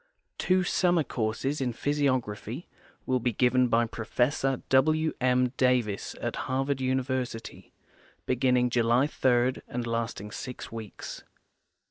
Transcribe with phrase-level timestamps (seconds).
[0.39, 2.67] Two summer courses in physiography
[3.05, 5.13] will be given by Professor W.
[5.21, 5.55] ^I.
[5.57, 7.71] Davis at Harvard University,
[8.25, 11.23] beginning July 3 and lasting six weeks.